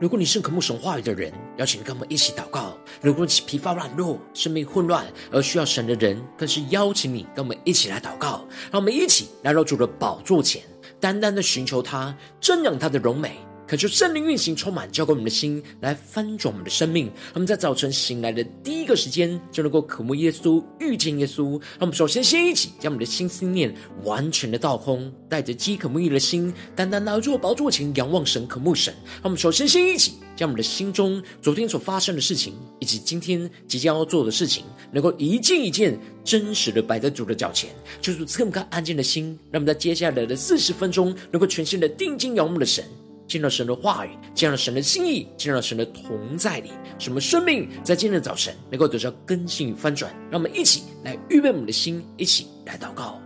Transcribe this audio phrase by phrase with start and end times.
[0.00, 8.46] 如果你是渴慕神话语的人，邀请跟我们一起祷告；如果你是疲乏软弱、生命混乱而需要神的人，更是邀请你跟我们一起来祷告。
[8.70, 10.62] 让我们一起来到主的宝座前，
[11.00, 13.38] 单单的寻求他，瞻仰他的荣美。
[13.68, 17.12] 恳求圣灵运行，充满浇灌我们的心，来翻转我们的生命。
[17.34, 21.50] 我们在早晨醒来的第一个时间，就能够渴慕耶稣，遇见耶稣。
[21.50, 28.94] 让我们首先先一起将我们的心思念完全的倒空，带着饥渴慕义的心，单单来到宝座前仰望神，渴慕神。
[29.16, 37.68] 让我们首先先一起将我们的心中昨天所发生的事情，以及今天即将要做的事情，能够一件一件真实的摆在主的脚前，
[38.00, 39.38] 就是这么个安静的心。
[39.50, 42.82] 让我们在接下来的四十分钟，能够全心的定睛仰望的神。
[43.28, 50.10] 见到神的话语，见到神的心意，见到神的同在里，什么生命在今天的早晨能够得到更新与翻转？
[50.30, 53.20] 让我们一起来预备我们的心，一起来祷告。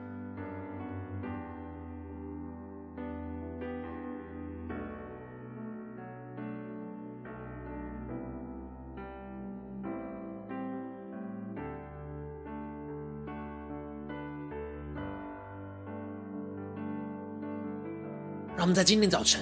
[18.55, 19.41] 让我们在今天早晨。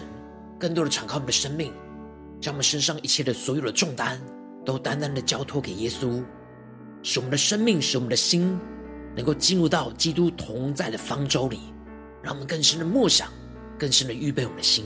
[0.61, 1.73] 更多的敞开我们的生命，
[2.39, 4.21] 将我们身上一切的所有的重担，
[4.63, 6.23] 都单单的交托给耶稣，
[7.03, 8.61] 使我们的生命，使我们的心，
[9.17, 11.59] 能够进入到基督同在的方舟里，
[12.23, 13.33] 让我们更深的默想，
[13.79, 14.85] 更深的预备我们的心。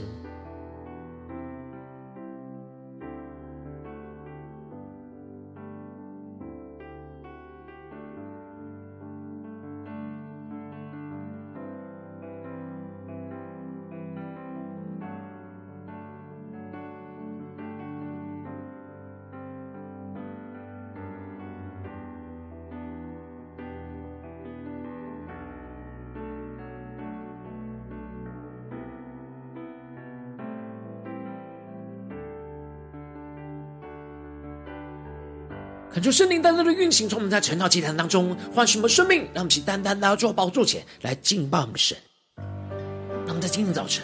[36.05, 41.97] 求圣灵单单的运行，从我们在晨祷祭坛当中唤醒我们生命，让我们去单单来到宝座前来敬拜我们神。
[42.37, 44.03] 让我们在今天早晨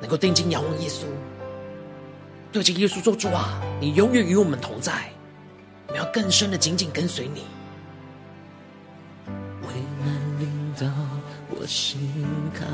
[0.00, 1.04] 能够定睛仰望耶稣，
[2.50, 5.12] 对着耶稣说：“主啊，你永远与我们同在，
[5.86, 7.42] 我们要更深的紧紧跟随你。”
[9.62, 9.68] 危
[10.00, 10.88] 难临到，
[11.50, 12.00] 我心
[12.52, 12.66] 靠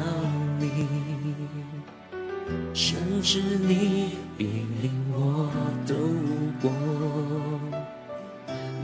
[0.59, 0.87] 你，
[2.73, 4.47] 甚至你必
[4.81, 5.51] 领我
[5.87, 5.95] 度
[6.63, 6.73] 过。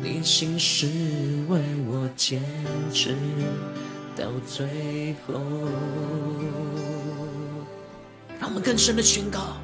[0.03, 0.87] 你心是
[1.49, 2.43] 为我坚
[2.93, 3.15] 持
[4.17, 5.41] 到最后，
[8.41, 9.59] 让我们更深的宣告：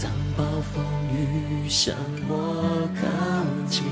[0.00, 1.96] 当暴风雨向
[2.28, 3.08] 我靠
[3.68, 3.82] 近，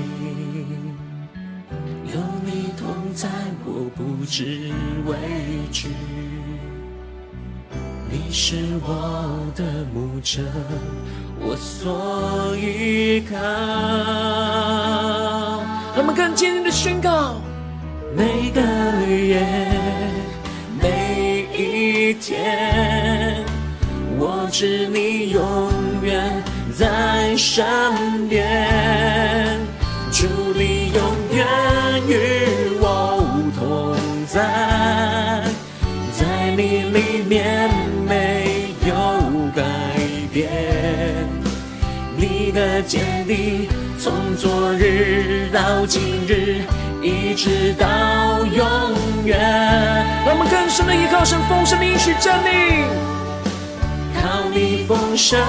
[2.05, 3.27] 有你同在，
[3.65, 4.71] 我不知
[5.05, 5.17] 畏
[5.69, 5.89] 惧。
[8.09, 10.41] 你是我的牧者，
[11.39, 13.35] 我所依靠。
[15.95, 17.35] 让我们更坚定的宣告：
[18.15, 18.61] 每个
[19.09, 19.45] 夜，
[20.81, 23.43] 每一天，
[24.17, 25.71] 我知你永
[26.01, 26.43] 远
[26.75, 27.65] 在身
[28.27, 29.59] 边，
[30.11, 31.01] 主你永
[31.35, 31.45] 远
[32.07, 33.23] 与我
[33.57, 33.95] 同
[34.27, 35.43] 在，
[36.13, 36.61] 在你
[36.91, 37.76] 里面。
[42.57, 43.69] 的坚定，
[43.99, 46.63] 从昨日到今日，
[47.03, 47.85] 一直到
[48.47, 48.65] 永
[49.25, 49.37] 远。
[50.25, 52.49] 让我们更深的依靠神丰盛的应许站立，
[54.19, 55.39] 靠你丰盛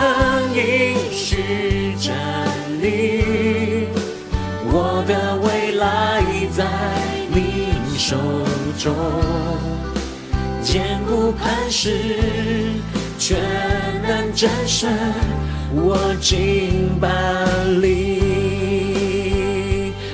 [0.54, 2.14] 应许站
[2.82, 3.88] 立，
[4.66, 6.22] 我的未来
[6.54, 6.66] 在
[7.32, 8.19] 你手
[8.76, 8.94] 中，
[10.62, 11.90] 坚固磐石，
[13.19, 13.38] 全
[14.06, 14.90] 能战胜。
[15.70, 17.09] 我敬拜
[17.81, 18.23] 你，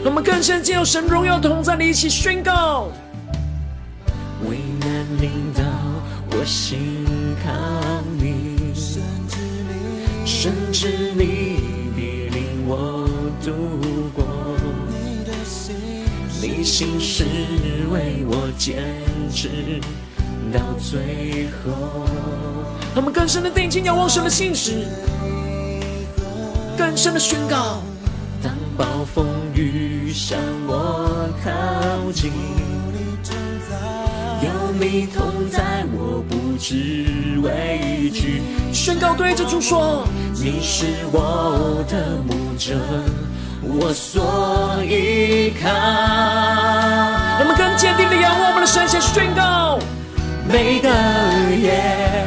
[0.03, 2.89] 让我们更深进入神荣耀同在的一起宣告。
[4.49, 4.89] 为难
[5.21, 5.62] 临到，
[6.31, 7.06] 我心
[7.45, 7.53] 靠
[8.19, 8.75] 你，
[10.27, 11.61] 甚至你
[11.95, 13.09] 必领我
[13.45, 13.53] 度
[14.12, 14.25] 过。
[14.99, 17.25] 你的心是
[17.93, 18.83] 为我坚
[19.33, 19.49] 持
[20.53, 21.71] 到最后。
[22.93, 24.87] 让我们更深的定睛仰望神的信实。
[26.76, 27.82] 更深的宣告：
[28.43, 32.32] 当暴风雨向我靠近，
[34.43, 38.43] 有你同在，我不知畏惧。
[38.73, 40.05] 宣告对着主说：
[40.35, 42.75] 你是我的牧者，
[43.62, 45.71] 我所依靠。
[47.41, 49.79] 我们更坚定的仰望我们的神，先宣告：
[50.47, 50.88] 每个
[51.56, 52.26] 夜，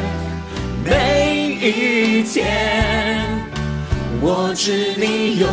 [0.84, 3.27] 每一天，
[4.20, 5.48] 我知你永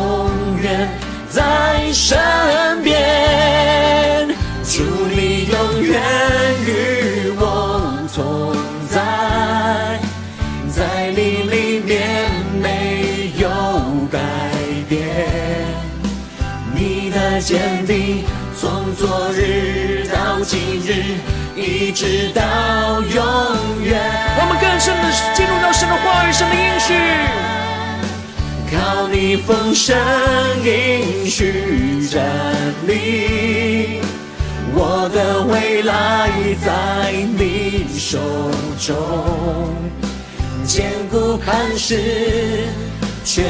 [0.60, 0.88] 远
[1.30, 2.18] 在身
[2.82, 4.28] 边，
[4.64, 4.82] 主
[5.14, 6.02] 你永远
[6.66, 8.56] 与我同
[8.90, 10.00] 在，
[10.68, 12.28] 在你里面
[12.60, 13.48] 没有
[14.10, 14.18] 改
[14.88, 14.98] 变，
[16.74, 18.24] 你的坚定
[18.58, 21.04] 从昨日到今日。
[21.58, 22.42] 一直到
[23.00, 23.24] 永
[23.82, 23.98] 远，
[24.38, 26.92] 我们更深的进入到神的话语、神的应许，
[28.76, 29.96] 靠你丰盛
[30.62, 32.22] 应许站
[32.86, 34.00] 立，
[34.74, 36.30] 我的未来
[36.62, 38.18] 在你手
[38.78, 38.94] 中，
[40.64, 42.64] 坚固磐石，
[43.24, 43.46] 全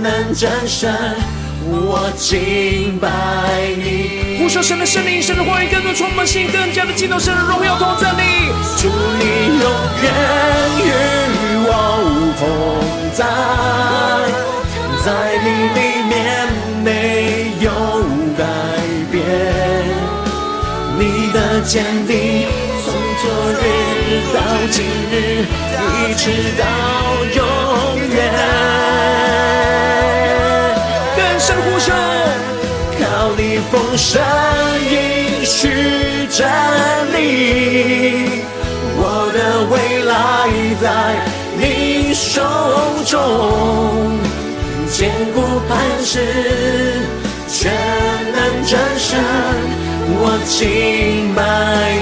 [0.00, 0.92] 能战胜。
[1.72, 3.08] 我敬拜
[3.76, 8.48] 你，呼求神的圣灵，神的话语更多充满心，更加的进到神的荣耀同在你。
[8.78, 8.88] 主
[9.18, 9.24] 你
[9.60, 9.70] 永
[10.02, 10.08] 远
[10.80, 10.88] 与
[11.66, 11.70] 我
[12.38, 12.42] 同
[13.14, 13.26] 在，
[15.02, 15.08] 在
[15.42, 15.48] 你
[15.78, 16.14] 里面
[16.84, 16.86] 没
[17.60, 17.66] 有
[18.36, 18.44] 改
[19.10, 19.18] 变，
[20.98, 21.02] 你
[21.32, 22.46] 的坚定
[22.84, 22.86] 从
[23.22, 23.62] 昨日
[24.34, 24.36] 到
[24.70, 24.76] 今
[25.10, 25.14] 日，
[25.80, 26.22] 一直
[26.58, 26.62] 到
[27.34, 27.38] 永
[28.14, 28.18] 远。
[31.52, 31.92] 呼求，
[33.00, 33.02] 靠
[33.36, 34.22] 你丰盛
[34.90, 36.38] 应许站
[37.12, 38.42] 立，
[38.96, 39.02] 我
[39.34, 39.36] 的
[39.70, 39.74] 未
[40.04, 40.10] 来
[40.80, 40.84] 在
[41.58, 42.40] 你手
[43.04, 43.18] 中，
[44.90, 46.18] 坚固磐石，
[47.48, 47.72] 全
[48.34, 49.18] 能战胜，
[50.18, 51.40] 我敬拜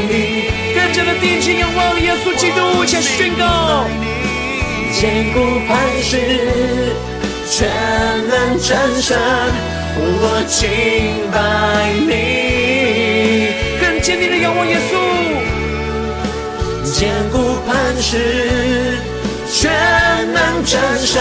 [0.08, 0.48] 你。
[0.74, 3.84] 更加的定睛仰望耶稣基督，且宣告，
[4.92, 5.38] 坚固
[5.68, 6.16] 磐石。
[7.50, 7.68] 全
[8.28, 9.18] 能战胜，
[9.98, 10.58] 我敬
[11.30, 11.36] 拜
[12.08, 13.52] 你。
[13.80, 14.92] 更坚定的仰望耶稣，
[16.84, 17.36] 坚固
[17.66, 18.98] 磐石，
[19.60, 19.68] 全
[20.32, 21.20] 能战神，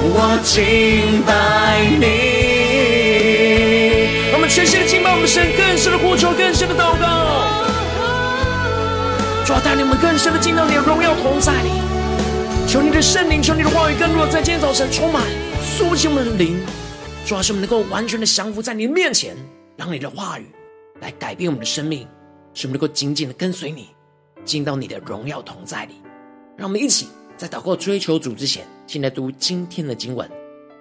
[0.00, 2.06] 我敬拜你。
[4.32, 7.04] 我们全心的敬拜我们神，更深的呼求，更深的祷告，
[9.44, 11.68] 主啊，带领我们更深的进到你的荣耀同在里。
[12.66, 15.22] 求你的圣灵，求你的话语，更多在今天早晨充满，
[15.76, 16.58] 苏醒我们的灵，
[17.26, 19.36] 主要是我们能够完全的降服在你的面前，
[19.76, 20.46] 让你的话语
[21.02, 22.08] 来改变我们的生命，
[22.54, 23.88] 使我们能够紧紧的跟随你，
[24.42, 26.00] 进到你的荣耀同在里。
[26.56, 27.08] 让我们一起
[27.42, 30.30] 在祷告追求主之前，先来读今天的经文。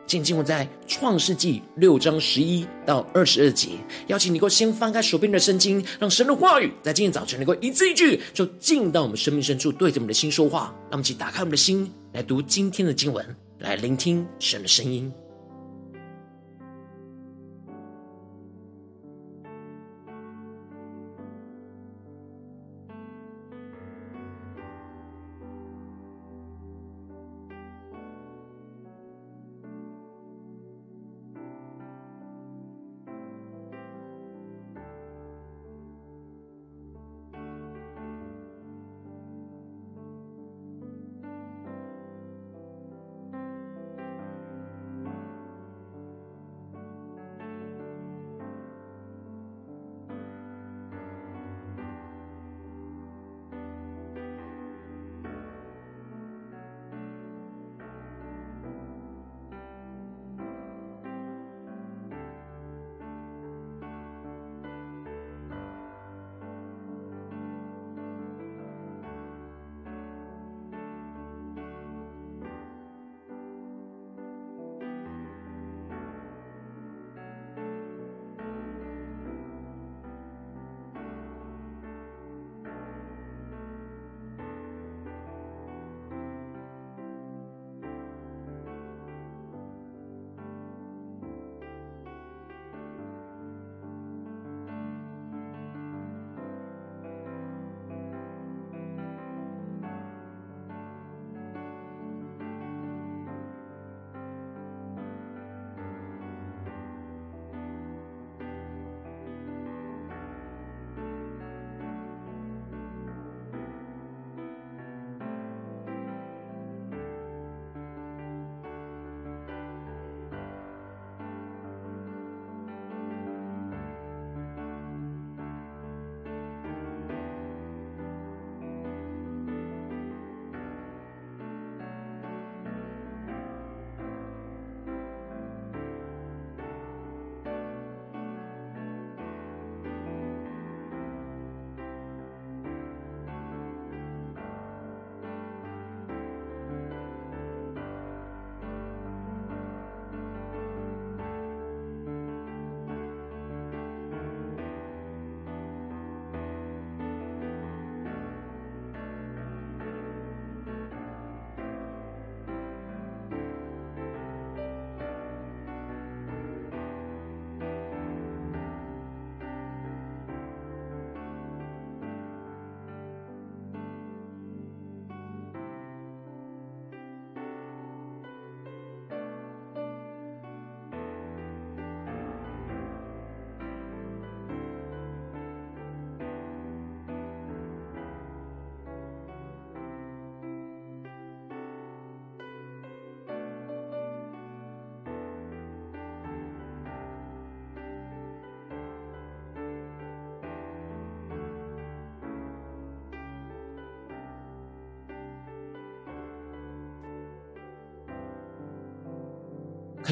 [0.06, 3.70] 今天经文在创世纪六章十一到二十二节，
[4.06, 10.72] 邀请你够先翻开手边的圣经，让神的话语在今天早晨能够一字一句就进到我们生命深处，对着我们的心说话。
[10.84, 13.26] 让我们一起打开我们的心，来读今天的经文，
[13.58, 15.12] 来聆听神的声音。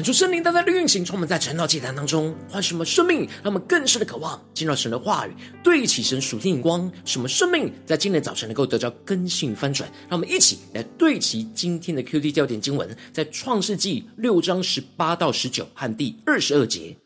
[0.00, 9.86] 看出圣灵大大的运行，充满在晨祷祭坛当中换什么生命，让我们更深的渴望进入神的话语，对齐神属天眼光，什么生命在今天早晨能够得到更新翻转。
[10.08, 16.96] 让我们一起来对齐今天的 QD 焦点经文，在创世纪六章十八到十九和第二十二节。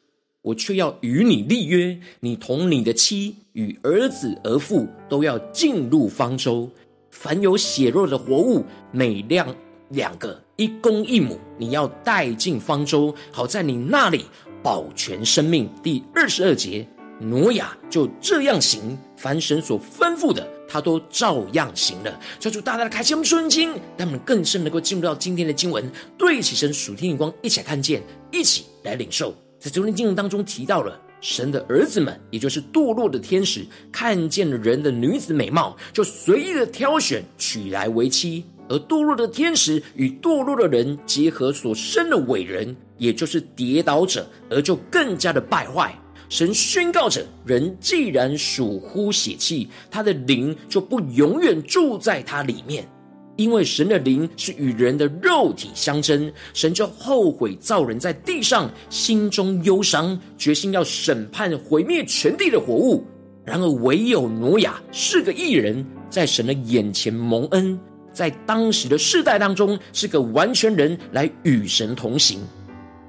[0.42, 6.70] 我却要与你立约，你同你的妻与儿子儿妇都要进入方舟。
[7.10, 9.52] 凡有血肉的活物，每辆
[9.90, 14.26] 两个，一公一母，你要带进方舟，好在你那里
[14.62, 15.68] 保全生命。
[15.82, 16.86] 第二十二节，
[17.20, 22.20] 挪亚就这样行，凡神所吩咐的，他都照样行了。
[22.40, 25.88] 求主大大的开心我们顺经，让我们更深能够进入到今天的经文，
[26.18, 29.34] 对起神属天眼光，一起来看见，一起来领受。
[29.60, 45.94] 在昨天经文当中提到了神的儿子们，也就是堕落的天使，看见了人的女子美貌，就随意的挑选娶来为妻；而堕落的天使与堕落的人结合所生的伟人，也就是跌倒者，而就更加的败坏。
[46.30, 52.88] 神宣告着：人既然属乎血气，他的灵就不永远住在他里面。
[53.36, 63.04] 因为神的灵是与人的肉体相争，神就后悔造人在地上，心中忧伤，决心要审判毁灭全地的活物。
[63.44, 67.78] 然而唯有挪亚是个义人，在神的眼前蒙恩，
[68.14, 72.40] 在当时的世代当中是个完全人，来与神同行。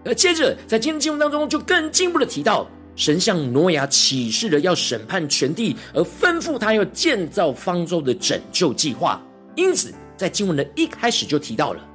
[0.04, 9.22] 而接着在今天经文当中，就更进一步的提到，神向挪亚启示了要审判全地，而吩咐他要建造方舟的拯救计划。
[9.56, 9.94] 因此。
[10.18, 11.86] 在经文的一开始就提到了，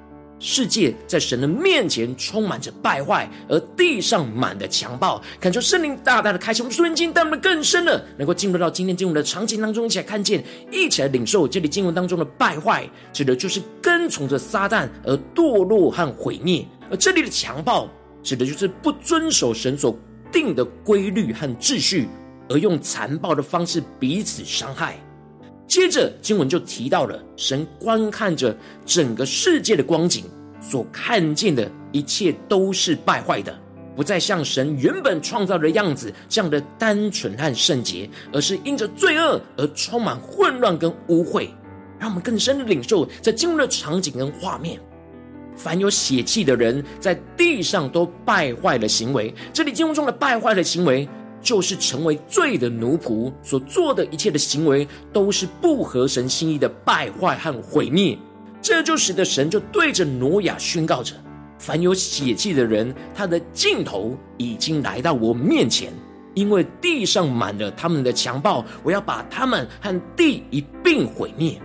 [0.41, 5.23] 世界在神的面前充满着败坏，而地上满的强暴。
[5.39, 10.43] 恳求圣灵大大的开启，我们瞬间带我们更深了，能够进入到今天经文的场景当中，一起来看见，
[10.73, 17.87] 一起来领受这里经文当中的败坏，指的就是跟从着撒旦而堕落和毁灭；而这里的强暴，
[18.23, 19.95] 指的就是不遵守神所
[20.33, 22.09] 定的规律和秩序，
[22.49, 24.99] 而用残暴的方式彼此伤害。
[25.71, 30.25] 接着经文就提到了神观看着整个世界的光景，
[30.61, 33.57] 所看见的一切都是败坏的，
[33.95, 41.49] 不再像神原本创造的样子这样的单纯和圣洁，而是因着罪恶而充满混乱跟污秽。
[42.01, 44.81] 让我们更深的领受在经文的场景跟画面，
[45.55, 49.33] 凡有血气的人在地上都败坏了行为。
[49.53, 51.09] 这里经文中的败坏的行为。
[51.43, 58.19] 就是成为罪的奴仆所做的一切的行为，都是不合神心意的败坏和毁灭。
[58.63, 61.15] 这就使得神就对着挪亚宣告着：
[61.59, 65.93] 凡有血气的人，他的尽头已经来到我面前，
[66.35, 71.59] 因为地上满了他们的强暴，我要把他们和地一并毁灭。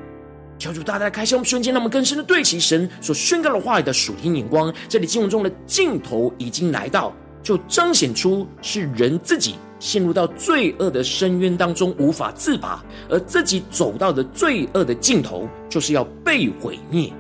[0.58, 4.74] 求主大大开箱，瞬间让我们更深的对齐神所宣告的话语的属天眼光。
[4.88, 7.13] 这里经文中的尽头已经来到，
[7.44, 9.55] 就彰显出是人自己。
[9.79, 17.12] 陷入到罪恶的深渊当中无法自拔，而自己走到的罪恶的尽头，就是要被毁灭。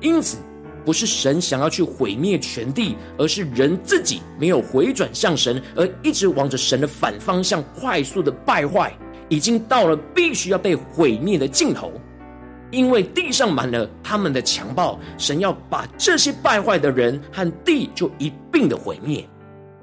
[0.00, 0.38] 因此，
[0.84, 8.96] 不是神想要去毁灭全地，而是人自己没有回转向神，而一直往着神的反方向快速的败坏，
[9.28, 11.92] 已经到了必须要被毁灭的尽头。
[12.72, 19.26] 因为地上满了他们的强暴，神要把这些败坏的人和地就一并的毁灭。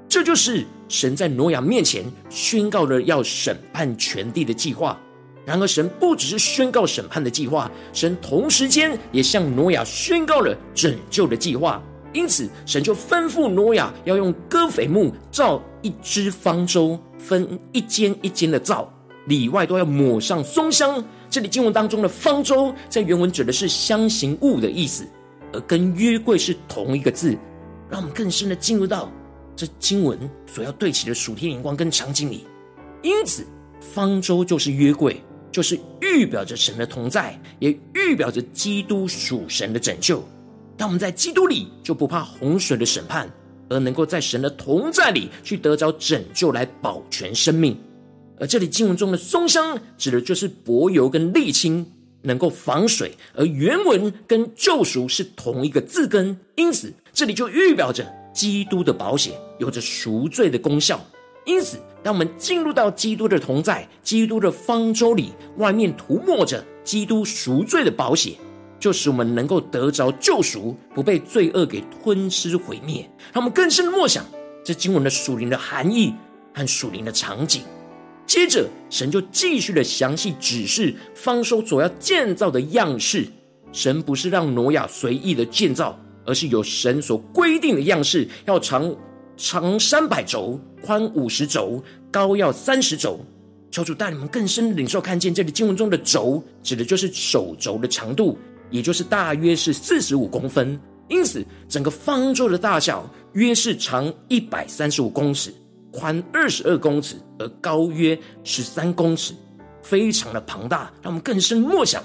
[0.06, 4.96] 这就是神在挪亚面前宣告了要审判全地的计划。
[5.44, 11.82] 然而，神不只是宣告审判的计划，神同时间也向挪亚宣告了拯救的计划。
[12.12, 18.88] 因此，神就吩咐挪亚要用戈斐木造一只方舟，分一间一间的造，
[19.26, 21.04] 里外都要抹上松香。
[21.28, 25.04] 这里经文当中的方舟，在原文指的是箱形物的意思，
[25.52, 27.36] 而跟约柜是同一个字，
[27.90, 29.10] 让我们更深的进入到。
[29.56, 32.46] 这经文所要对齐的属天眼光跟场景里，
[33.02, 33.46] 因此
[33.80, 40.22] 方舟就是约柜，就是预表着神的同在，也预表着基督属神的拯救。
[40.76, 43.30] 当我们在基督里，就不怕洪水的审判，
[43.68, 47.76] 而能够在神的同在里去得着拯救，来保全生命。
[48.40, 51.86] 而这里经文中的松香，指的就是柏油跟沥青，
[52.22, 58.04] 能够防水，而原文跟救赎是同一个字根，因此这里就预表着。
[58.34, 61.00] 基督的保险有着赎罪的功效，
[61.46, 68.34] 因此，当我们进入到基督的同在、基督的方舟里，外面涂抹着基督赎罪的保险，
[68.80, 73.08] 就使我们能够得着救赎，不被罪恶给吞吃毁灭。
[73.32, 74.24] 让我们更深默想
[74.64, 76.12] 这经文的属灵的含义
[76.52, 77.62] 和属灵的场景。
[78.26, 83.28] 接着，神就继续的详细指示方舟所要建造的样式。
[83.70, 85.98] 神不是让挪亚随意的建造。
[86.24, 88.94] 而是有神所规定的样式，要长
[89.36, 93.18] 长三百肘，宽五十肘，高要三十肘。
[93.70, 98.38] 求主带你们更深领受看见，这里经文中的肘指的就是手肘的长度，
[98.70, 100.80] 也就是大约是四十五公分。
[101.08, 105.52] 因此，整个方舟的大小约是长一百三十五公尺，
[105.90, 109.34] 宽二十二公尺，而高约十三公尺，
[109.82, 110.90] 非常的庞大。
[111.02, 112.02] 让我们更深默想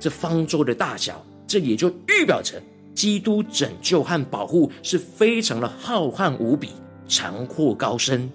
[0.00, 2.60] 这方舟的大小，这也就预表着
[2.94, 6.70] 基督拯救和保护是非常的浩瀚无比、
[7.06, 8.30] 长阔高深。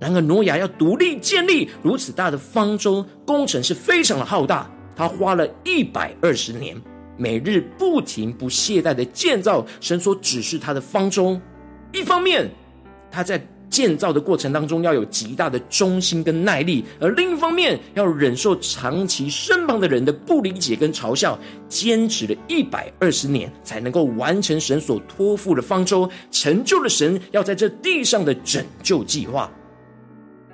[0.00, 4.70] 然而，诺亚要独立建立如此大的方舟，工程是非常的浩大。
[4.96, 6.76] 他花了一百二十年，
[7.16, 11.40] 每日不停不懈怠的建造神所指示他的方舟。
[11.92, 12.50] 一方面，
[13.10, 21.36] 他在建造的过程当中要有极大的忠心跟耐力；而另一方面，要忍受长期身旁的人的不理解跟嘲笑，
[21.68, 29.50] 坚持了一百二十年，才能够完成神所托付的方舟，成就了神要在这地上的拯救计划。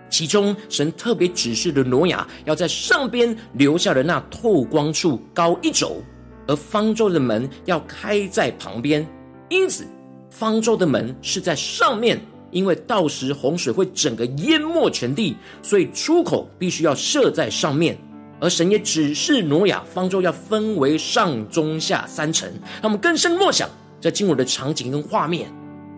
[0.08, 6.02] 其中，神特别指示了挪亚要在上边留下的那透光处高一肘，
[6.46, 9.06] 而方舟的门要开在旁边。
[9.50, 9.84] 因此，
[10.30, 12.18] 方舟的门是在上面，
[12.50, 17.96] 因为到时洪水会整个淹没全地，所以出口必须要设在上面。
[18.40, 22.48] 而神也指示挪亚，方舟要分为上中下三层。
[22.80, 23.68] 让我们更深默想
[24.00, 25.52] 这经文的场景跟画面。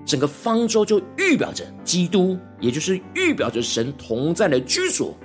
[0.05, 5.17] 整个方舟就预表着基督，也就是预表着神同在的居所。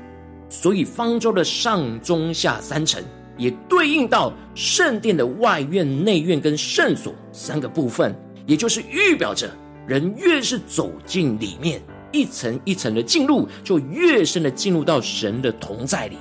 [0.50, 3.04] 所以方舟的上中下三层，
[3.36, 9.50] 也对应到圣殿的外院、内院跟圣所三个部分，也就是预表着
[9.88, 16.18] 人越是走进里面，一层一层的进入，就越深的进入到神的同在里。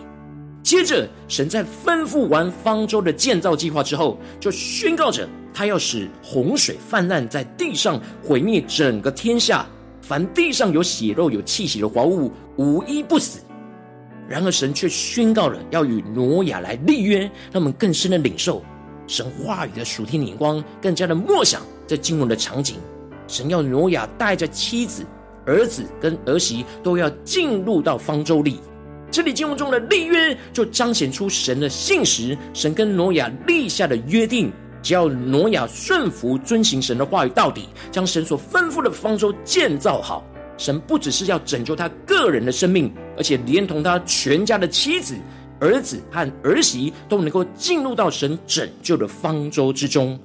[0.63, 5.29] 接着，神在吩咐完方舟的建造计划之后，就宣告着。
[5.53, 9.67] 他要使洪水泛滥在地上，毁灭整个天下。
[10.03, 13.41] 凡地上有血肉、有气息的活物，无一不死。
[14.29, 18.63] 然而，神却宣告了要与挪亚来立约，让我们更深的领受
[19.07, 22.77] 神话语的属天眼光，更加的默想这经文的场景。
[23.27, 25.05] 神要挪亚带着妻子、
[25.45, 28.61] 儿子跟儿媳都要进入到方舟里。
[29.11, 32.37] 这里经文中的立约，就彰显出神的信实。
[32.53, 34.53] 神跟挪亚立下的约定。
[34.83, 40.23] 只要挪亚顺服遵行神的话语到底，将神所吩咐的方舟建造好，
[40.57, 45.17] 神不只是要拯救他个人的生命，而且连同他全家的妻子、
[45.61, 50.17] 儿子和儿媳都能够进入到神拯救的方舟之中，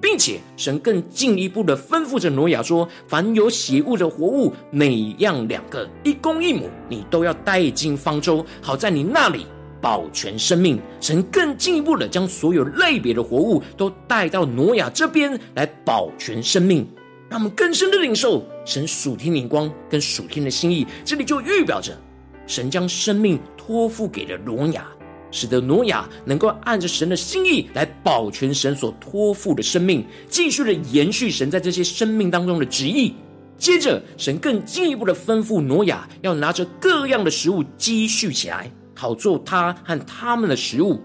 [0.00, 9.46] 并且神更进一步的吩咐着挪亚说：凡有血物的活物，每样两个，一公一母，你都要带进方舟，好在你那里。
[9.80, 16.84] 保全生命，神更进一步的将所有类别的活物都带到挪亚这边来保全生命，
[17.28, 20.84] 让我们更深的领受神属天灵光跟属天的心意。
[21.04, 21.96] 这里就预表着
[22.44, 24.84] 神将生命托付给了挪亚，
[25.30, 33.14] 使得挪亚能够按着神的心意来保全神所托付的生命，继续的延续神在这些生命当中的旨意。
[33.58, 38.70] 接着，神更进一步的吩咐挪亚要拿着各样的食物积蓄起来。
[38.94, 41.00] 好做他和他们的食物。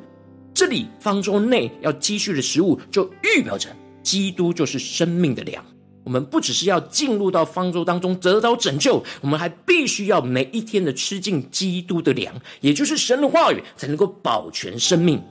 [0.52, 3.70] 这里方舟内要积蓄的食物，就预表着
[4.02, 5.64] 基督就是生命的粮。
[6.04, 15.22] 我们不只是要进入到方舟当中得到拯救，我们还必须要每一天的吃尽基督的粮，也就是神的话语，才能够保全生命。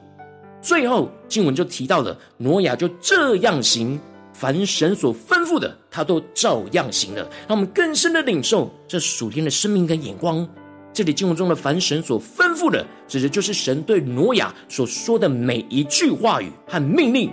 [0.60, 4.00] 最后经文就提到了挪亚就这样行，
[4.32, 7.22] 凡神所吩咐的，他都照样行了。
[7.48, 10.48] 让我们更深的领受这属天的生命跟眼光。
[10.94, 17.30] 这里经文中的凡神所吩咐的，指的就是神对挪亚所说的每一句话语和命令。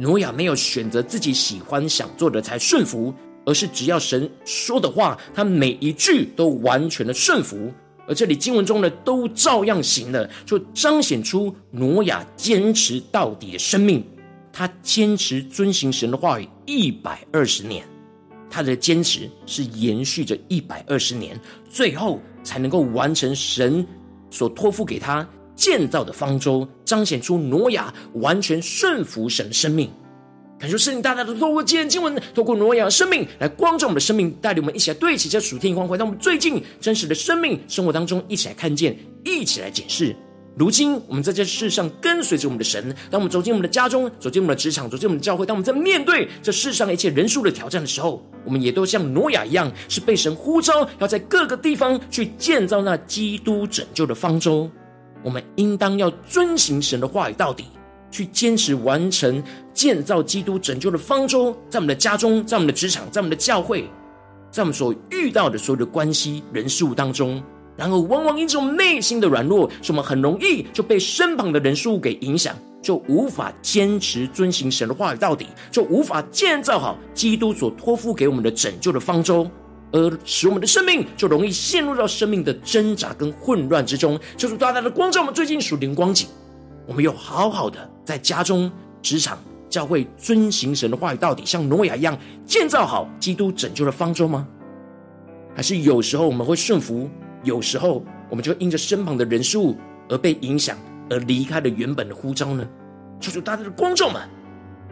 [0.00, 3.12] 挪亚没有选择自己喜欢想做的才顺服，
[3.44, 7.70] 而是只要神说的话，他每一句都完全的顺服。
[8.08, 14.02] 而这里经文中呢都照样行了，就彰显出挪亚坚持到底的生命。
[14.50, 17.84] 他坚持遵行神的话语一百二十年。
[18.48, 23.86] 他的坚持是延续着一百二十年，最后才能够完成神
[24.30, 25.28] 所托付给他
[25.60, 29.90] 建造的方舟，彰显出挪亚完全顺服神的生命。
[30.58, 40.16] 感谢圣灵大大的透过今天经文，透过挪亚的生命来光照我们的生命，带领我们一起来对齐这属天光辉，让我们最近真实的生命生活当中一起来看见，一起来检视。
[40.56, 42.94] 如今，我们在这世上跟随着我们的神。
[43.10, 54.70] 当我们走进我们的家中，走进我们的职场，走进我们的教会，当我们在面对这世上一切人数的挑战的时候，我们也都像挪亚一样，是被神呼召，要在各个地方去建造那基督拯救的方舟。
[55.22, 57.64] 我们应当要遵行神的话语到底，
[58.10, 63.88] 去坚持完成建造基督拯救的方舟，在我们的家中，在我们的职场，在我们的教会，
[64.50, 67.42] 在我们所遇到的所有的关系、人事物当中。
[67.76, 79.48] 然而，往往因着我们内心的软弱，使我们很容易就被身旁的人事物给影响，就无法坚持遵行神的话语到底，就无法建造好基督所托付给我们的拯救的方舟，
[79.92, 84.18] 而使我们的生命就容易陷入到生命的挣扎跟混乱之中。
[84.36, 86.28] 求主大大的光照我们最近属灵光景，
[86.86, 88.70] 我们有好好的在家中、
[89.02, 94.46] 职场、教会遵行神的话语到底，像挪亚一样建造好基督拯救的方舟吗？
[95.54, 97.10] 还是有时候我们会顺服？
[97.42, 99.76] 有时候，我们就因着身旁的人事物
[100.08, 100.76] 而被影响，
[101.08, 102.66] 而离开了原本的呼召呢？
[103.18, 104.22] 求主大大的光照们，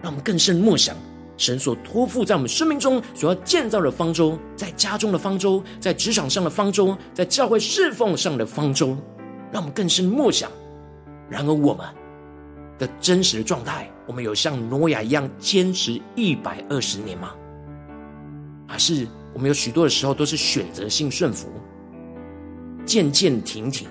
[0.02, 0.96] 让我们更深默想
[1.38, 8.88] 神所托付在我们生命中所要建造的方舟，在家中的方舟，在职场上的方舟，在教会侍奉上的方舟，
[9.50, 10.50] 让我们更深默想。
[11.30, 11.86] 然而，我们
[12.78, 17.30] 的真实的状态，我们有像挪亚一样坚持一百二十年吗？
[18.66, 21.48] 还是我们有许多的时候都是选择性顺服？
[22.84, 23.86] 渐渐停停，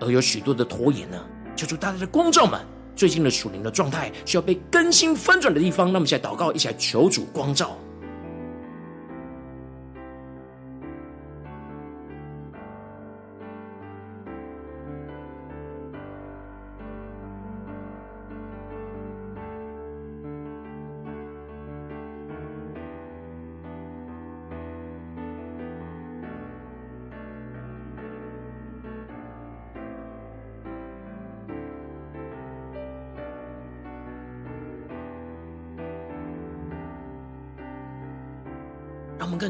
[0.00, 1.18] 而有许多的拖延呢？
[1.56, 2.60] 求主大家的光照们，
[2.96, 7.76] 最近的属灵的状态需要被更新翻转的地方，那么现在祷告，一起来求主光照。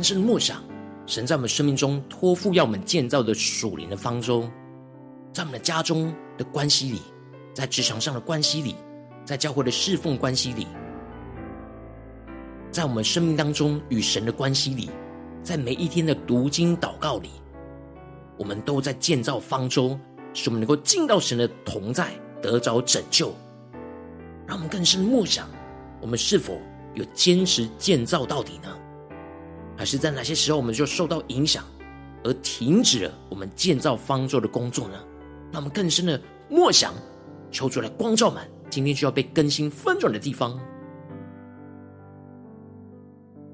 [0.04, 0.62] 让我们更深默想，
[1.06, 4.42] 神在我们生命中托付要我们建造的属灵的方舟，
[5.32, 7.00] 在我们的家中的关系里，
[7.54, 8.76] 在职场上的关系里，
[9.24, 10.66] 在教会的侍奉关系里，
[12.70, 14.90] 在我们生命当中与神的关系里，
[15.42, 17.30] 在每一天的读经祷告里，
[18.36, 19.98] 我们都在建造方舟，
[20.34, 22.12] 使我们能够进到神的同在，
[22.42, 23.34] 得着拯救。
[24.46, 25.48] 让我们更深默想，
[26.02, 26.58] 我们是否
[26.94, 28.68] 有坚持建造到底呢？
[29.76, 31.64] 还是在哪些时候我们就受到影响，
[32.22, 34.94] 而停止了我们建造方舟的工作呢？
[35.52, 36.94] 让我们更深的默想，
[37.50, 40.58] 求主来光照满，今天需要被更新翻转的地方。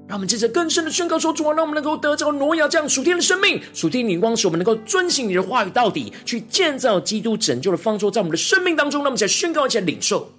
[0.07, 8.99] 让我们接着更深的宣告说：主啊，让我们能够得着挪亚这样属天的生命，属天的光，使我们能够遵行你的话语到底，去建造基督拯救的方舟，在我们的生命当中。
[9.01, 10.29] 让我们再宣告一下领受。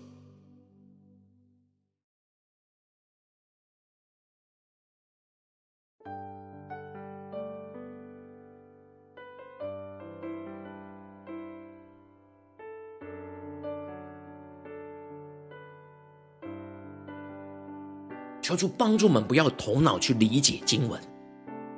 [18.62, 21.00] 主帮助我们，不要头脑去理解经文，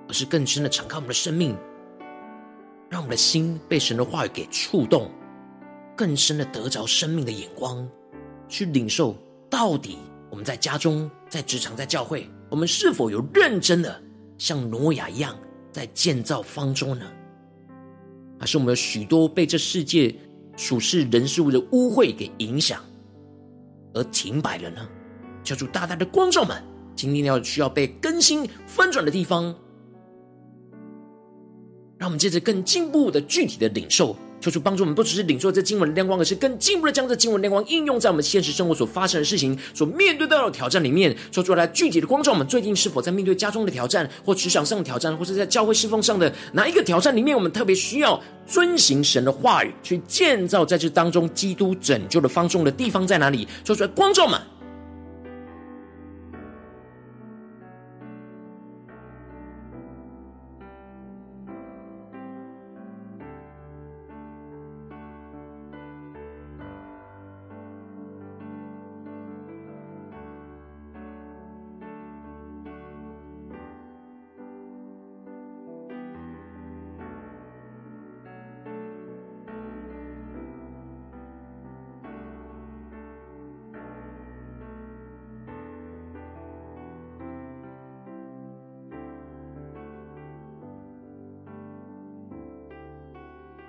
[0.06, 1.56] 而是更深的敞开我们的生命，
[2.90, 5.10] 让我们的心被神的话语给触动，
[5.96, 7.88] 更深的得着生命的眼光，
[8.50, 9.16] 去领受
[9.48, 9.96] 到底
[10.28, 13.98] 我们在家中、在职场、在教会，我们是否有认真的
[14.36, 15.34] 像挪亚一样
[15.72, 17.06] 在建造方舟呢？
[18.38, 20.14] 还是我们有许多被这世界
[20.54, 22.84] 属世人事物的污秽给影响
[23.94, 24.86] 而停摆了呢？
[25.42, 26.62] 求主大大的光照们，
[26.94, 29.54] 今天要需要被更新翻转的地方，
[31.98, 34.16] 让我们接着更进步的具体的领受。
[34.40, 41.16] 求主帮助我们，不只是领受这经文的亮光，而是更进一步的将这经文亮光应用在我们现实生活所发生的事情、所面对到的挑战里面。
[41.32, 53.48] 说出来具体的光照我们，最近是否在面对家中的挑战，或职场上的挑战，或是在教会侍奉上的哪一个挑战里面，我们特别需要遵行神的话语，去建造在这当中基督拯救的方舟的地方在哪里？
[53.64, 54.38] 说出来光照们。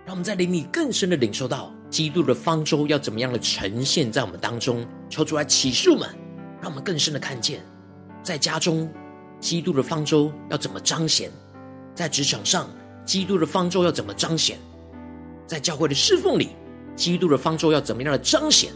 [0.05, 6.07] 让我们在灵里更深的领受到基督的方舟要怎么样的呈现在我们当中，求主来启示我们，
[6.61, 7.63] 让我们更深的看见，
[8.21, 8.87] 在家中
[9.39, 11.31] 基督的方舟要怎么彰显，
[11.95, 12.69] 在职场上
[13.03, 14.59] 基督的方舟要怎么彰显，
[15.47, 16.49] 在教会的侍奉里
[16.95, 18.71] 基督的方舟要怎么样的彰显，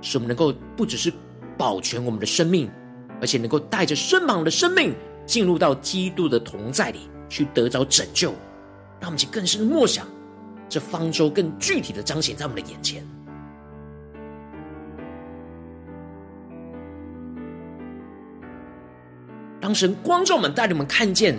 [0.00, 1.12] 使我们能够不只是
[1.58, 2.70] 保全我们的生命，
[3.20, 4.94] 而且能够带着身旁的生命
[5.26, 8.32] 进入到基督的同在里，去得着拯救。
[9.00, 10.06] 让我们去更深的默想，
[10.68, 13.06] 这方舟更具体的彰显在我们的眼前。
[19.60, 21.38] 当神光照我们，带领我们看见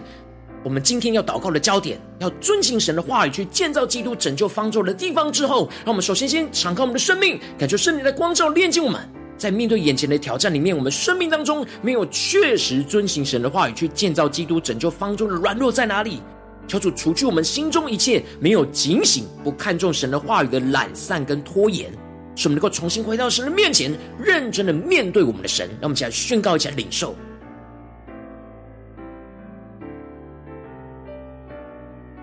[0.63, 8.99] 我们今天要祷告的焦点，要遵行神的话语，去建造基督拯救方舟的地方之后，让我们首先先敞开我们的生命，感受圣灵的光照，炼净我们。
[9.37, 16.21] 在面对眼前的挑战里面，我们生命当中没有确实遵行神的话语，去建造基督拯救方舟的软弱在哪里？
[16.67, 21.91] 求主除去我们心中一切没有警醒、不看重神的话语的懒散跟拖延，
[22.35, 25.67] 使我们能够重新回到神的面前，认真的面对我们的神。
[25.79, 27.15] 让我们一起来宣告，一起来领受。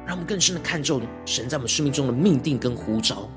[0.04, 3.30] 让我们更深的看重神在我们生命中的命定跟呼召，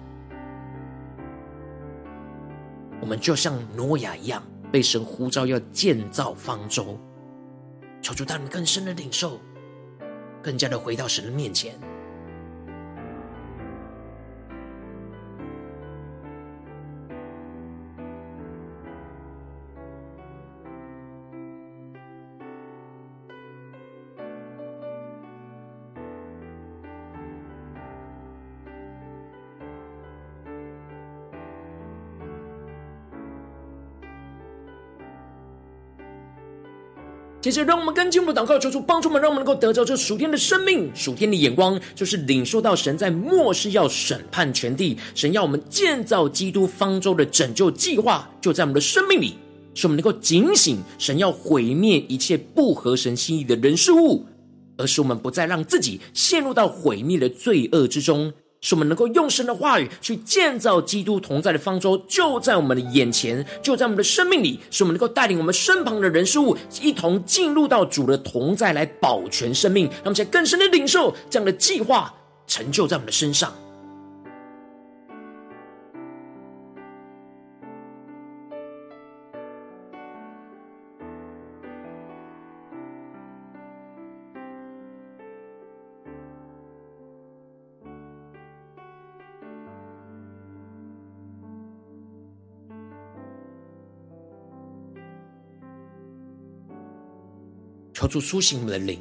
[2.99, 6.99] 我们就像挪亚一样，被神呼召要建造方舟，
[8.01, 9.39] 求主带我们更深的领受，
[10.45, 11.73] 更加的回到神的面前。
[37.45, 49.35] 接着，让我们跟进我们的祷告，求主帮助我们，让我们能够得着这属天的生命、属天的眼光，就是领受到神在末世要审判全地，神要我们建造基督方舟的拯救计划，就在我们的生命里，
[49.75, 54.25] 使我们能够警醒，神要毁灭一切不合神心意的人事物，
[54.77, 58.33] 而使我们不再让自己陷入到毁灭的罪恶之中。
[58.65, 64.59] 使我们能够用神的话语去建造基督同在的方舟，就在我们的眼前，就在我们的生命里。
[64.71, 69.85] 使我们能够带领我们身旁的人事物一同进入到主的同在，来保全生命。
[69.85, 72.11] 让我们在更深的领受这样的计划
[72.47, 73.53] 成就在我们的身上。
[98.05, 98.99] 求主苏醒我们的灵，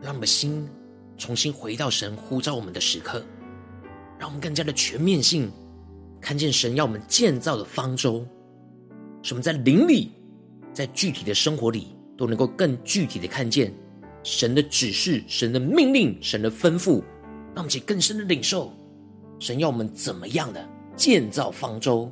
[0.00, 0.64] 让我们的心
[1.18, 3.24] 重新回到神呼召我们的时刻，
[4.20, 5.50] 让我们更加的全面性
[6.20, 8.24] 看见神要我们建造的方舟，
[9.20, 10.12] 使我们在灵里，
[10.72, 13.74] 在具体的生活里都能够更具体的看见
[14.22, 17.02] 神的指示、神的命令、神的吩咐，
[17.52, 18.72] 让我们去更深的领受
[19.40, 20.64] 神要我们怎么样的
[20.94, 22.08] 建造方舟。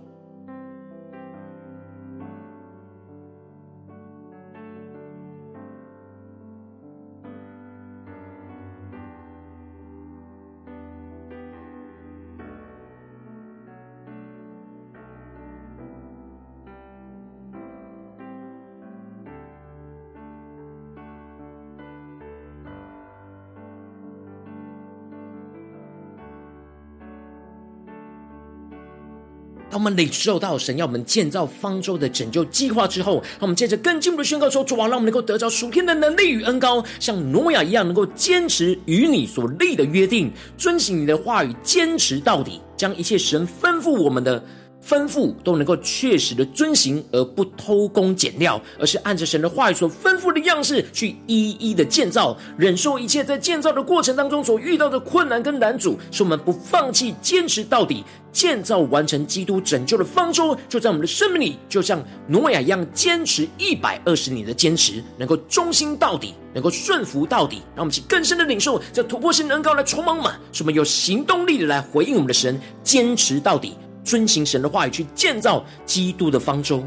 [29.71, 44.43] 当我们领受到神要我们建造方舟的拯救计划之后，让我们接着更进一步的宣告说：主啊，让我们能够得着属天的能力与恩高，像挪亚一样，能够坚持与你所立的约定，遵行你的话语，坚持到底，将一切神吩咐我们的。
[44.89, 73.75] 吩咐都能够确实的遵行，而不偷工减料，而是按着神的话语所吩咐的样式去一一的建造，忍受一切在建造的过程当中所遇到的困难跟难阻，使我们不放弃，坚持到底，建造完成基督拯救的方舟，就在我们的生命里，就像挪亚一样，坚持一百二十年的坚持，能够忠心到底，能够顺服到底，让我们去更深的领受这突破性的恩膏来充满我们，使我们有行动力的来回应我们的神，坚持到底。
[74.09, 76.83] 遵行神的话语，去建造基督的方舟。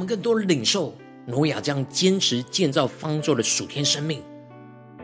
[0.00, 0.94] 我们更多的领受
[1.26, 4.22] 挪亚这样坚持建造方舟的属天生命，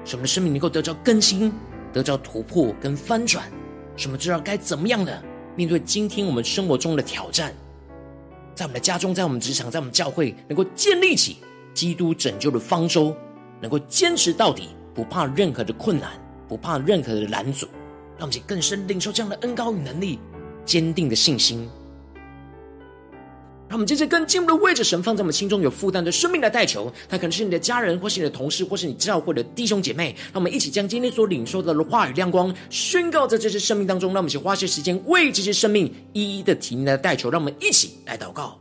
[0.06, 0.54] 使我们的生命？
[0.54, 1.52] 能够得到更新、
[1.92, 3.44] 得到突破跟翻转，
[3.94, 5.22] 使我们知道该怎么样的？
[5.54, 7.52] 面对今天我们生活中的挑战，
[8.54, 11.36] 在我们的家中、在我们职场、在我们教会，能够建立起
[11.74, 13.14] 基督拯救的方舟，
[13.60, 16.12] 能够坚持到底，不怕任何的困难，
[16.48, 17.66] 不怕任何的拦阻，
[18.16, 20.18] 让我们更深领受这样的恩膏与能力，
[20.64, 21.68] 坚定的信心。
[23.68, 30.14] 让我们接着更进一步的位置神放在我们心中有负担的生命来代求，他可能是你的家人，或是你的同事，或是你教会的弟兄姐妹。
[30.32, 34.10] 让我们一起将今天所领受到的话语亮光宣告在这些生命当中。
[34.14, 37.28] 让我们一起花些时间为这些生命一一的提名来代求。
[37.28, 38.56] 让我们一起来祷告。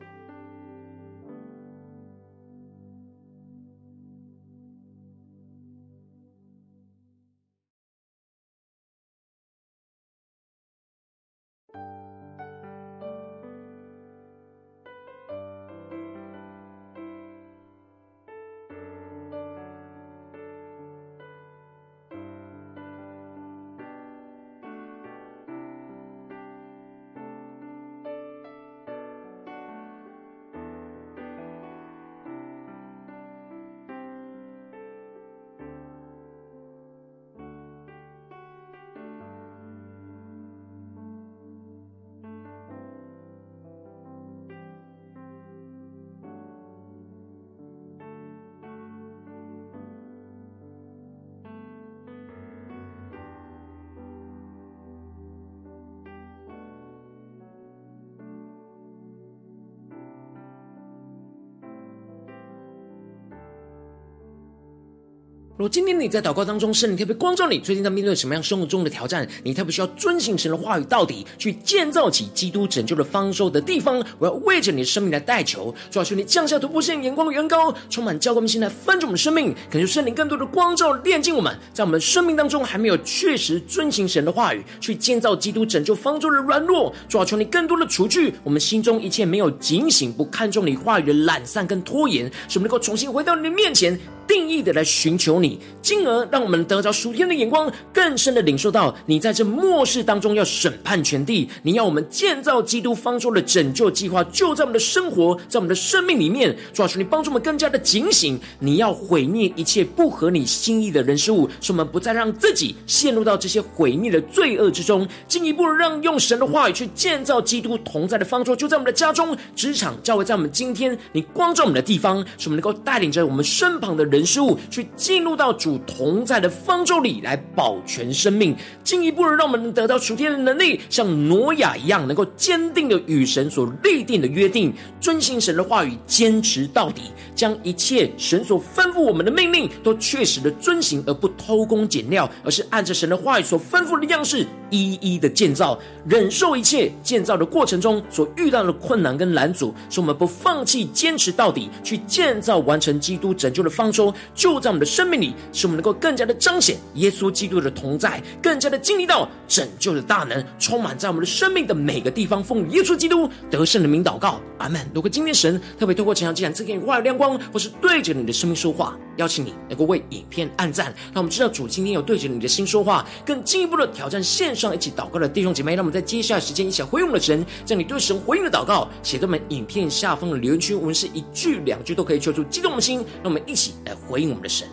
[65.58, 69.26] 如果今天你在祷告当中，圣灵特别光照你，最近在面对什么样生活中的挑战？
[69.42, 74.06] 你特别需要遵行神的话语到底，去建造起基督拯救的方舟的地方。
[74.20, 86.94] 我要为着你的生命来代求，主要求你降下突破性眼光的远高，充满教灌我们心来翻转我们生命，感受圣灵更多的光照炼净我们，在我们生命当中还没有确实遵行神的话语，去建造基督拯救方舟的软弱。
[87.08, 93.98] 主要求你更多的除去我们心中一切没有警醒、不看重你话语的懒散跟拖延，使我们能够重新回到你的面前。
[94.28, 106.56] 定义的来寻求你，进而让我们得着属天的眼光，更深的领受到你在这末世当中要审判全地，你要我们建造基督方舟的拯救计划，就在我们的生活，在我们的生命里面。
[106.74, 124.15] 主啊，求你帮助我们更加的警醒，你要毁灭一切不合你心意的人事物，使我们不再让自己陷入到这些毁灭的罪恶之中，进一步让用神的话语去建造基督同在的方舟，就在我们的家中、职场、教会，在我们今天你光照我们的地方，使我们能够带领着我们身旁的人。
[124.16, 137.02] 人事物去进入到主同在的方舟里来保全生命，进一步的让我们能得到属天的能力，像挪亚一样，能够坚定的与神所立定的约定，遵行神的话语，坚持到底，
[137.36, 154.05] 将一切神所吩咐我们的命令都确实的遵行，而不偷工减料，而是按着神的话语所吩咐的样式，一一的建造，忍受一切建造的过程中所遇到的困难跟拦阻，使我们不放弃，坚持到底，去建造完成基督拯救的方舟。
[154.34, 162.44] 就在我们的生命里，使我们能够更加的彰显耶稣基督的同在，更加的经历到拯救的大能，充满在我们的生命的每个地方。
[162.44, 164.82] 奉耶稣基督得胜的名祷告，阿门。
[164.94, 175.76] 如果今天神特别透过这场祭坛赐给你话语亮光，或是对着你的生命说话，邀请你能够为影片按赞，让我们知道主今天有对着你的心说话，更进一步的挑战线上一起祷告的弟兄姐妹。
[175.76, 183.95] 让我们在接下来时间一起回应我们的神，将你对神回应的祷告写在我们影片下方的留言区，我们是一句两句都可以求出激动的心，让我们一起来。
[183.96, 184.68] 回应我们的神，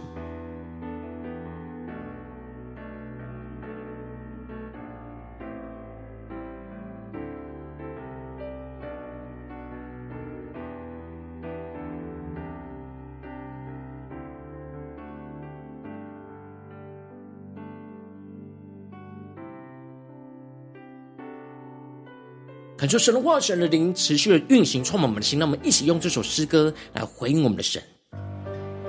[22.76, 25.38] 感受神的话，神的灵持续的运行，充满我们的心。
[25.38, 27.80] 让我们一起用这首诗歌来回应我们的神。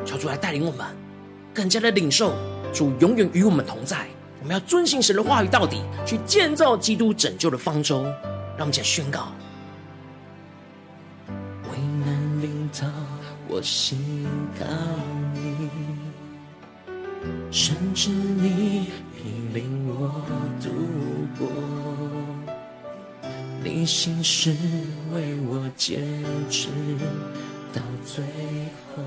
[0.06, 0.86] 求主来带领我们，
[1.54, 2.36] 更加的领受
[2.74, 4.08] 主永远与我们同在。
[4.42, 8.04] 我们要遵行神的话语到底，去建造基督拯救的方舟。
[8.56, 9.32] 让我们来宣告：
[11.72, 12.88] 危难临到，
[13.48, 14.28] 我心
[14.60, 14.66] 靠
[15.34, 15.70] 你，
[17.50, 18.88] 甚至你
[19.26, 20.12] 引领我
[20.62, 20.70] 度
[21.40, 21.48] 过，
[23.64, 24.54] 你心事
[25.14, 26.02] 为我坚
[26.50, 26.68] 持
[27.74, 28.24] 到最
[28.96, 29.02] 后，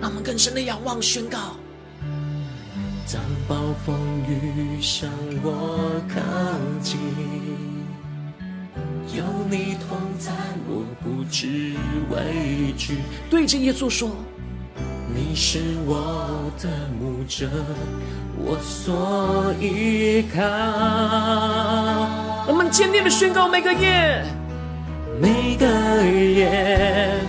[0.00, 1.56] 让我们更深的仰望宣告。
[3.12, 3.54] 当暴
[3.86, 3.96] 风
[4.28, 5.08] 雨向
[5.44, 6.20] 我靠
[6.82, 6.98] 近，
[9.16, 10.32] 有你同在，
[10.66, 11.76] 我不知
[12.10, 12.98] 畏惧。
[13.30, 14.10] 对着耶稣说
[15.14, 16.68] ：“你是我的
[16.98, 17.48] 牧者，
[18.36, 20.42] 我所依靠。”
[22.50, 24.24] 我们坚定的宣告：每个夜，
[25.20, 25.66] 每个
[26.04, 27.20] 夜，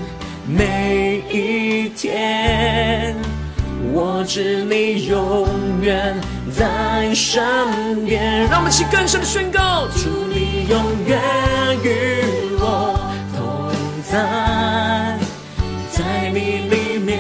[0.47, 3.15] 每一天，
[3.93, 5.47] 我知你永
[5.81, 6.15] 远
[6.51, 8.47] 在身边。
[8.49, 11.19] 让我们一起更深的宣告：主，你永远
[11.83, 12.99] 与我
[13.35, 13.71] 同
[14.03, 15.17] 在，
[15.91, 17.19] 在你里面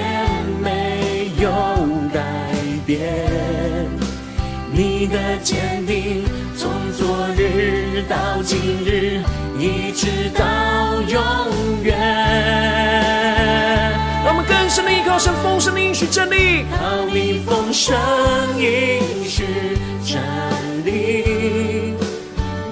[0.61, 1.51] 没有
[2.11, 2.21] 改
[2.85, 2.99] 变，
[4.71, 6.24] 你的坚定。
[7.95, 9.21] 直到今日，
[9.57, 10.43] 一直到
[11.07, 11.97] 永远。
[14.25, 17.95] 让我们更深的依靠神丰盛的应许真理，靠你丰盛
[18.57, 19.45] 应许
[20.03, 20.19] 真
[20.83, 21.93] 理。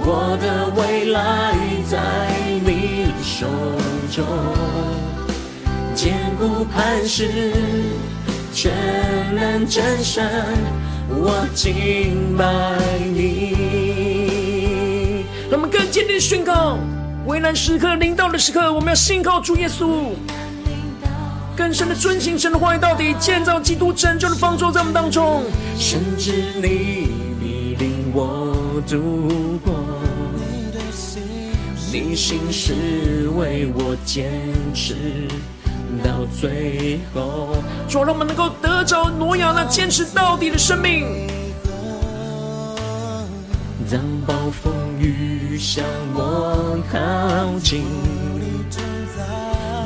[0.01, 1.53] 我的未来
[1.89, 1.97] 在
[2.65, 3.47] 你手
[4.11, 4.25] 中，
[5.95, 7.53] 坚固磐石，
[8.53, 8.73] 全
[9.33, 10.29] 能真神，
[11.07, 12.45] 我敬拜
[13.15, 13.92] 你。
[16.19, 16.77] 宣告：
[17.25, 20.11] 危难时刻、临到的时刻，我们要信靠主耶稣，
[21.55, 25.43] 更深的遵行神的话语到底，建造基督拯救的方舟在我们当中。
[25.77, 27.09] 甚至你
[27.39, 29.73] 必领我度过，
[31.91, 34.31] 你心是为我坚
[34.73, 34.95] 持
[36.03, 37.57] 到最后。
[37.87, 41.27] 主，让我们能够得着挪亚那坚持到底的生命。
[43.93, 45.85] 当暴风雨向
[46.15, 47.83] 我靠近，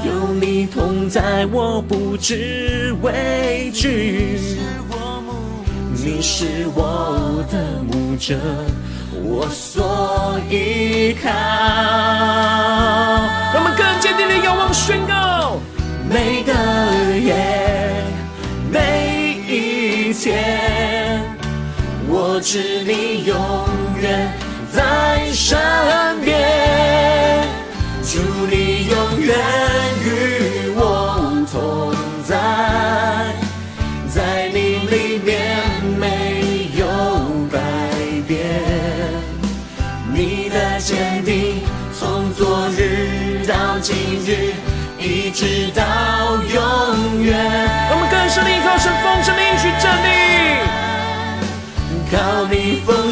[0.05, 4.39] 有你同在，我不知畏惧。
[5.93, 8.37] 你是我的牧者，
[9.25, 11.29] 我所依靠。
[13.53, 15.59] 让我们更坚定的仰望宣告，
[16.09, 16.53] 每个
[17.19, 17.35] 夜，
[18.71, 20.76] 每一天，
[22.37, 23.35] 我知你永。
[23.99, 24.31] 远
[24.71, 25.57] 在身
[26.23, 26.37] 边，
[28.03, 29.35] 祝你永远
[30.05, 32.37] 与我同在，
[34.07, 35.57] 在你里面
[35.97, 36.85] 没有
[37.51, 37.57] 改
[38.27, 38.37] 变，
[40.13, 41.61] 你的坚定
[41.97, 44.53] 从昨日到今日，
[44.99, 45.83] 一直到
[46.53, 47.66] 永远。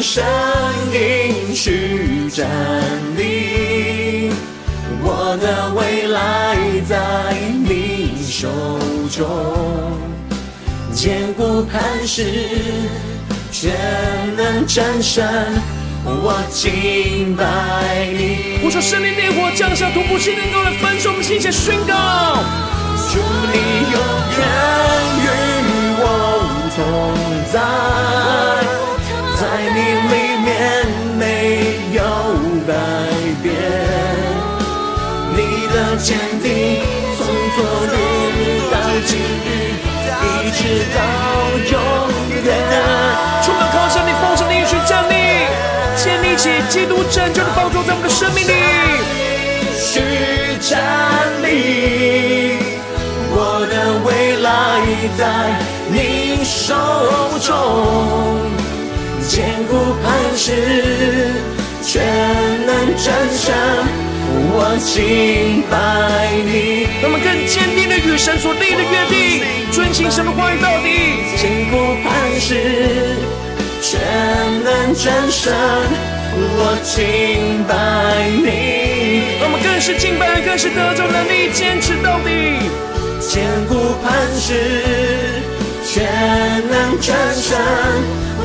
[0.06, 0.24] 你丰盛
[0.92, 2.46] 应许站
[3.16, 4.30] 立，
[5.02, 6.56] 我的未来
[6.88, 7.34] 在
[7.64, 8.48] 你手
[9.10, 9.26] 中，
[10.92, 12.22] 坚固磐石，
[13.50, 13.72] 全
[14.36, 15.26] 能战胜，
[16.04, 18.60] 我敬拜你。
[18.62, 22.44] 呼求圣灵烈火降下，突破性能够来分手我们心血宣告，
[23.12, 23.18] 祝
[23.52, 23.58] 你
[23.90, 24.00] 永
[24.38, 24.95] 远
[36.06, 36.78] 坚定
[37.18, 37.26] 从
[37.56, 37.58] 昨
[37.90, 37.94] 日
[38.70, 38.74] 到
[39.06, 39.48] 今日，
[40.22, 40.62] 一直
[40.94, 40.98] 到
[41.72, 41.74] 永
[42.44, 42.48] 远。
[43.42, 45.12] 除了靠着你丰盛的应许站立，
[45.96, 48.52] 建立起基督拯救的方舟在我们的生命里。
[49.82, 50.00] 去
[50.60, 50.78] 站
[51.42, 52.60] 立，
[53.32, 54.46] 我的未来
[55.18, 55.58] 在
[55.90, 56.72] 你手
[57.40, 57.50] 中。
[59.26, 61.32] 坚固磐石，
[61.82, 62.06] 全
[62.64, 63.52] 能真神，
[64.52, 65.74] 我敬拜
[66.44, 66.86] 你。
[67.02, 71.22] 让我们更坚定的与神所立的约定，遵行神的话语到底。
[71.36, 72.10] 坚固磐
[72.40, 73.16] 石，
[73.82, 74.00] 全
[74.64, 75.52] 能战胜，
[76.56, 77.74] 我敬拜
[78.42, 79.36] 你。
[79.40, 82.58] 让我们更是敬拜，更是得着能力，坚持到底。
[83.20, 84.54] 坚固磐石，
[85.84, 86.04] 全
[86.70, 87.58] 能战胜。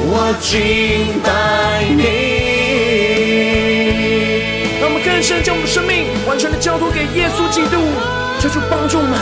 [0.04, 1.30] 我敬拜
[1.96, 2.02] 你，
[5.22, 7.78] 更深将我们的生命完全的交托给耶稣基督，
[8.42, 9.14] 求主帮助我们，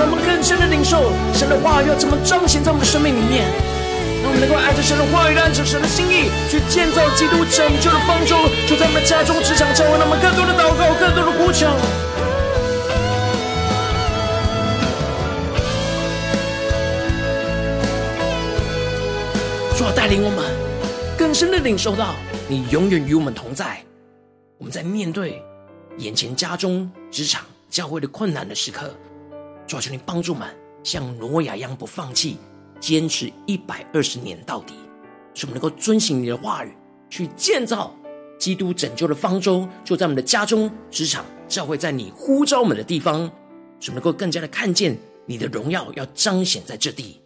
[0.00, 3.44] 让我们更深的领受神的话语要怎么彰显在我们的生命里面，
[4.24, 11.68] 让我们能够按着神的话语，按着神的心意去建造基督拯救的方舟，就在我们的家中、职场、教会，让我们更多的祷告，更多的呼求。
[19.76, 20.40] 主要带领我们
[21.18, 22.16] 更深的领受到
[22.48, 23.84] 你永远与我们同在。
[24.60, 25.42] 我们在面对
[25.96, 28.94] 眼前家中、职场、教会的困难的时刻，
[29.66, 30.54] 主要求你帮助我们
[30.84, 32.36] 像挪亚一样不放弃，
[32.78, 34.74] 坚持一百二十年到底，
[35.32, 36.76] 使我们能够遵行你的话语，
[37.08, 37.96] 去建造
[38.38, 43.20] 基督拯救的方舟，就在我们的家中、职场、教会，在你呼召我们的地方，
[43.80, 44.94] 使我们能够更加的看见
[45.24, 47.18] 你的荣耀要彰显在这地。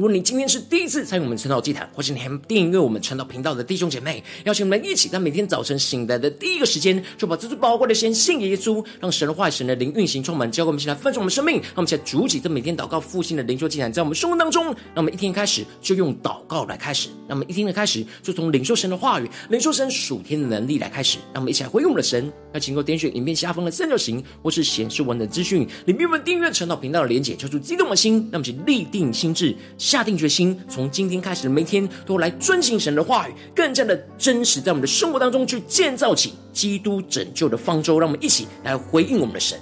[0.00, 22.32] 如果你今天是第一次参与我们晨祷祭坛，或是你还没订阅我们晨祷频道的弟兄姐妹，邀请我们一起在每天早晨醒来的第一个时间，就把这最宝贵的先献给耶稣，让神的话语、神的灵运行充满，教会我们一起来分盛我们生命，让我们一起来筑起这每天祷告复兴的灵修祭坛，在我们生活当中，让我们一天开始就用祷告来开始，让我们一天的开始就从领受神的话语、领受神属天的能力来开始，让我们一起来回应我们的神。
[22.54, 29.54] 要请够点选影片下方的三角形，或是显示文的资讯里面有订阅晨祷频道的连结，求主激动的心，让我们一起立定心智。
[29.90, 37.98] 下定决心，从今天开始每天都来遵行神的话语，更加的真实，在我们的生活当中去建造起基督拯救的方舟。
[37.98, 39.58] 让我们一起来回应我们的神。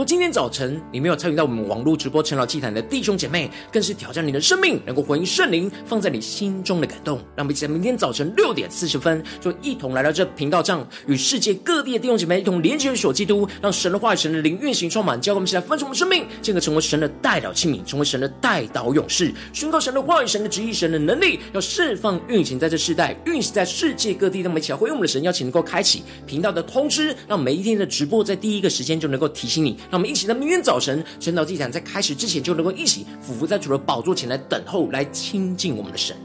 [0.00, 7.18] 如果今天早晨你没有参与到我们网络直播晨祷祭坛的弟兄姐妹，更是挑战你的生命，能够回应圣灵放在你心中的感动。
[7.36, 24.40] 让我们起在明天早晨六点四十分，就一同来到这频道上，与世界各地的弟兄姐妹一同连接、所基督，让神的话语、神的灵运行充满，教会我们起来分盛我们生命，进而成为神的代祷器皿，成为神的代祷勇士，宣告神的话语、神的旨意、神的能力，要释放运行在这世代，运行在世界各地。
[24.40, 29.76] 让我们一起来回应我们的神，邀请能够开启频道的通知，让每一天的直播在第一个时间就能够提醒你。
[29.90, 36.16] 让我们一起在明天早晨神道祭坛在开始之前，就能够一起俯伏在主的宝座前来等候，来亲近我们的神。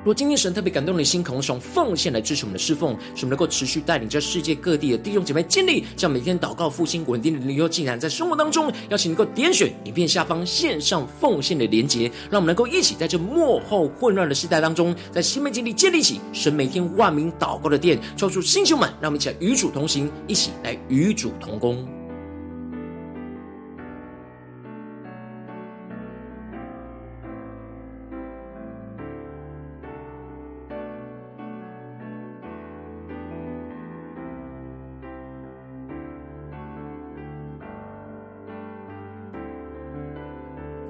[0.00, 21.86] 如果今天神特别感动你的心，渴望用奉献来支持我们的侍奉，使我们能够持续带领着世界各地的弟兄姐妹建立这样每天祷告复兴稳定的灵修竟然，在生活当中，邀请能够点选影片下方线上奉献的连结，让我们能够一起在这幕后混乱的时代当中，在新媒体里建立起神每天万名祷告的殿，抽出星球们，让我们一起来与主同行，一起来与主同工。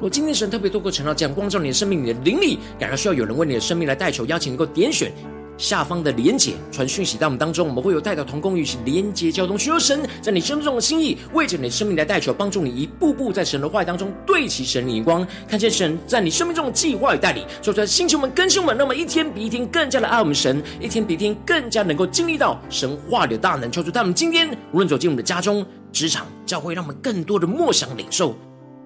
[0.01, 5.13] 如果今天神特别透过晨祷这样光照你的生命，你的灵里感到需要有人为你的生命来代求，邀请能够点选
[5.59, 28.35] 下方的连结，传讯息到我们当中，我们会有带到同工与其连结交通，寻求神在你生命中的心意，为着你的生命来代求，帮助你一步步在神的话语当中对齐神的眼光，看见神在你生命中的计划与带领，说出来星球们更新我们，那么一天比一天更加的爱我们神，一天比一天更加能够经历到神话里的大能，求主他们今天无论走进我们的家中、职场、教会，让我们更多的默想领受，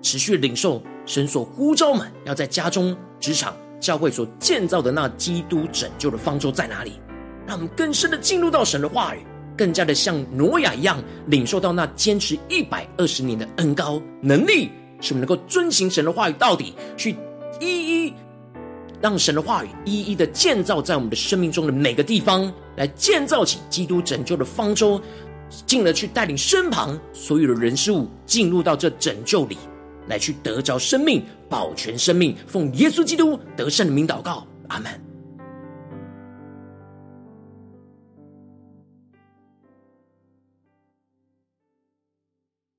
[0.02, 0.82] 持续领受。
[1.06, 6.92] 神所呼召们要在家中、职场、教会所建造的那基督拯救的方舟在哪里？
[7.46, 9.18] 让我们更深的进入到神的话语，
[9.56, 17.14] 更加的像挪亚一样，领受到那坚持一百二十年的恩膏能力，使我们能够遵行神的话语到底，去
[17.60, 18.14] 一一
[18.98, 24.98] 让神的话语一一的建造在我们的生命中的每个地方，来建造起基督拯救的方舟，
[25.66, 29.58] 进而去带领身旁所有的人事物进入到这拯救里。
[30.08, 35.13] 来去得着生命，保全生命，奉耶稣基督得胜的名祷告，阿门。